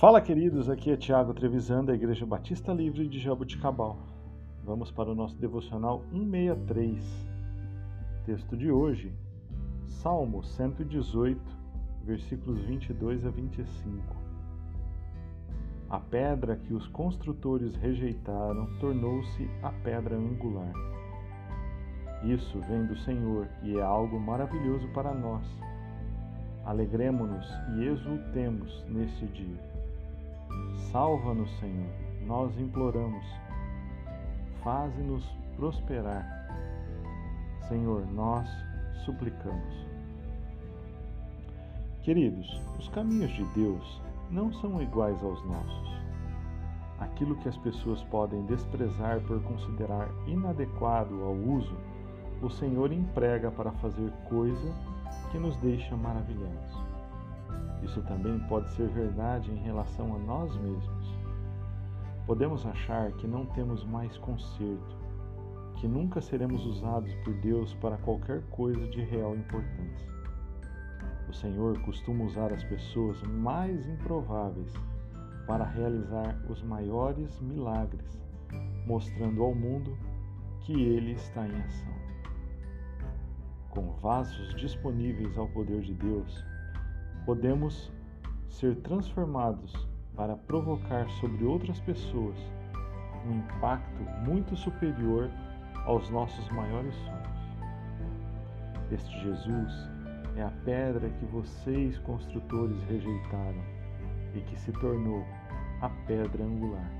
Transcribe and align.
Fala, 0.00 0.18
queridos. 0.20 0.70
Aqui 0.70 0.90
é 0.90 0.96
Tiago 0.96 1.34
Trevisan, 1.34 1.84
da 1.84 1.94
Igreja 1.94 2.24
Batista 2.24 2.72
Livre 2.72 3.06
de 3.06 3.18
Jabuticabal. 3.18 3.98
Vamos 4.64 4.90
para 4.90 5.10
o 5.10 5.14
nosso 5.14 5.36
devocional 5.36 6.02
163. 6.10 7.30
Texto 8.24 8.56
de 8.56 8.70
hoje, 8.70 9.12
Salmo 9.86 10.42
118, 10.42 11.38
versículos 12.02 12.60
22 12.62 13.26
a 13.26 13.30
25. 13.30 14.16
A 15.90 16.00
pedra 16.00 16.56
que 16.56 16.72
os 16.72 16.88
construtores 16.88 17.74
rejeitaram 17.76 18.68
tornou-se 18.78 19.50
a 19.62 19.70
pedra 19.70 20.16
angular. 20.16 20.72
Isso 22.24 22.58
vem 22.60 22.86
do 22.86 22.96
Senhor 22.96 23.48
e 23.62 23.76
é 23.76 23.82
algo 23.82 24.18
maravilhoso 24.18 24.88
para 24.94 25.12
nós. 25.12 25.44
Alegremo-nos 26.70 27.44
e 27.74 27.88
exultemos 27.88 28.84
nesse 28.88 29.26
dia 29.26 29.58
Salva-nos, 30.92 31.50
Senhor, 31.58 31.90
nós 32.24 32.56
imploramos. 32.60 33.24
Faze-nos 34.62 35.24
prosperar. 35.56 36.24
Senhor, 37.66 38.06
nós 38.12 38.48
suplicamos. 39.04 39.84
Queridos, 42.04 42.46
os 42.78 42.88
caminhos 42.90 43.32
de 43.32 43.44
Deus 43.46 44.00
não 44.30 44.52
são 44.52 44.80
iguais 44.80 45.20
aos 45.24 45.44
nossos. 45.46 45.90
Aquilo 47.00 47.34
que 47.38 47.48
as 47.48 47.56
pessoas 47.56 48.00
podem 48.04 48.46
desprezar 48.46 49.20
por 49.22 49.42
considerar 49.42 50.08
inadequado 50.28 51.20
ao 51.24 51.34
uso, 51.34 51.76
o 52.40 52.48
Senhor 52.48 52.92
emprega 52.92 53.50
para 53.50 53.72
fazer 53.72 54.12
coisa 54.28 54.72
que 55.30 55.38
nos 55.38 55.56
deixa 55.56 55.96
maravilhados. 55.96 56.76
Isso 57.82 58.02
também 58.02 58.38
pode 58.40 58.68
ser 58.70 58.88
verdade 58.88 59.50
em 59.50 59.62
relação 59.62 60.14
a 60.14 60.18
nós 60.18 60.54
mesmos. 60.56 61.14
Podemos 62.26 62.66
achar 62.66 63.10
que 63.12 63.26
não 63.26 63.46
temos 63.46 63.84
mais 63.84 64.16
conserto, 64.18 64.96
que 65.76 65.88
nunca 65.88 66.20
seremos 66.20 66.64
usados 66.66 67.14
por 67.24 67.32
Deus 67.34 67.74
para 67.74 67.96
qualquer 67.98 68.42
coisa 68.50 68.86
de 68.88 69.02
real 69.02 69.34
importância. 69.34 70.08
O 71.28 71.32
Senhor 71.32 71.80
costuma 71.82 72.24
usar 72.24 72.52
as 72.52 72.62
pessoas 72.64 73.22
mais 73.22 73.88
improváveis 73.88 74.72
para 75.46 75.64
realizar 75.64 76.36
os 76.48 76.62
maiores 76.62 77.40
milagres, 77.40 78.20
mostrando 78.86 79.42
ao 79.42 79.54
mundo 79.54 79.96
que 80.60 80.72
Ele 80.72 81.12
está 81.12 81.46
em 81.46 81.60
ação. 81.62 82.09
Com 83.70 83.92
vasos 84.02 84.52
disponíveis 84.56 85.38
ao 85.38 85.46
poder 85.48 85.80
de 85.82 85.94
Deus, 85.94 86.44
podemos 87.24 87.92
ser 88.48 88.74
transformados 88.76 89.72
para 90.16 90.36
provocar 90.36 91.08
sobre 91.20 91.44
outras 91.44 91.78
pessoas 91.80 92.36
um 93.24 93.36
impacto 93.36 94.02
muito 94.24 94.56
superior 94.56 95.30
aos 95.86 96.10
nossos 96.10 96.48
maiores 96.50 96.94
sonhos. 96.96 97.30
Este 98.90 99.20
Jesus 99.20 99.72
é 100.36 100.42
a 100.42 100.50
pedra 100.64 101.08
que 101.08 101.26
vocês, 101.26 101.96
construtores, 101.98 102.82
rejeitaram 102.88 103.62
e 104.34 104.40
que 104.40 104.58
se 104.58 104.72
tornou 104.72 105.24
a 105.80 105.88
pedra 106.06 106.42
angular. 106.42 106.90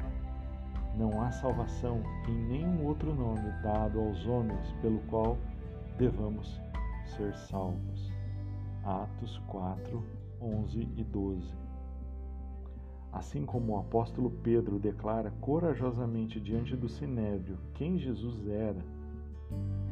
Não 0.97 1.21
há 1.21 1.33
salvação 1.33 2.01
em 2.29 2.33
nenhum 2.33 2.87
outro 2.87 3.13
nome 3.13 3.51
dado 3.63 3.99
aos 3.99 4.25
homens 4.27 4.73
pelo 4.81 5.01
qual 5.09 5.37
devamos 6.01 6.59
ser 7.05 7.35
salvos. 7.35 8.11
Atos 8.83 9.37
4, 9.49 10.03
11 10.41 10.89
e 10.97 11.05
12. 11.05 11.47
Assim 13.13 13.45
como 13.45 13.75
o 13.75 13.79
apóstolo 13.79 14.31
Pedro 14.43 14.79
declara 14.79 15.31
corajosamente 15.43 16.41
diante 16.41 16.75
do 16.75 16.89
sinédrio 16.89 17.59
quem 17.75 17.99
Jesus 17.99 18.49
era, 18.49 18.83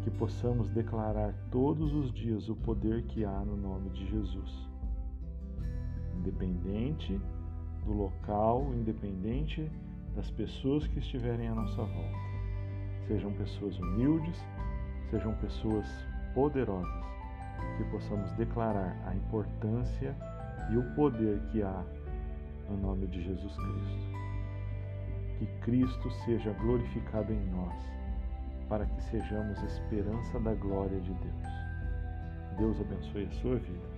que 0.00 0.10
possamos 0.10 0.70
declarar 0.70 1.34
todos 1.50 1.92
os 1.92 2.10
dias 2.10 2.48
o 2.48 2.56
poder 2.56 3.02
que 3.02 3.26
há 3.26 3.40
no 3.40 3.56
nome 3.56 3.90
de 3.90 4.08
Jesus. 4.08 4.66
Independente 6.16 7.20
do 7.84 7.92
local, 7.92 8.72
independente 8.72 9.70
das 10.16 10.30
pessoas 10.30 10.86
que 10.86 11.00
estiverem 11.00 11.48
à 11.48 11.54
nossa 11.54 11.82
volta. 11.82 12.18
Sejam 13.08 13.30
pessoas 13.34 13.78
humildes, 13.78 14.42
sejam 15.10 15.34
pessoas 15.36 15.86
poderosas 16.34 17.06
que 17.76 17.84
possamos 17.84 18.30
declarar 18.32 18.96
a 19.06 19.14
importância 19.14 20.14
e 20.70 20.76
o 20.76 20.82
poder 20.94 21.40
que 21.50 21.62
há 21.62 21.84
no 22.68 22.76
nome 22.76 23.06
de 23.06 23.22
Jesus 23.22 23.54
Cristo. 23.54 24.18
Que 25.38 25.46
Cristo 25.60 26.10
seja 26.24 26.52
glorificado 26.54 27.32
em 27.32 27.44
nós, 27.46 27.74
para 28.68 28.84
que 28.84 29.02
sejamos 29.04 29.62
esperança 29.62 30.38
da 30.40 30.54
glória 30.54 31.00
de 31.00 31.12
Deus. 31.14 31.48
Deus 32.58 32.80
abençoe 32.80 33.24
a 33.24 33.30
sua 33.40 33.56
vida. 33.56 33.97